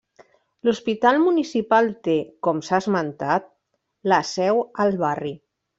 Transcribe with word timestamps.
L'hospital 0.67 1.19
Municipal 1.25 1.91
té, 2.09 2.17
com 2.49 2.63
s'ha 2.69 2.81
esmentat, 2.85 3.49
la 4.15 4.23
seu 4.35 4.67
al 4.87 4.99
barri. 5.07 5.39